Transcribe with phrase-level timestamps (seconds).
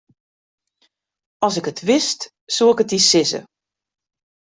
[1.45, 2.19] As ik it wist,
[2.55, 3.41] soe ik it dy sizze.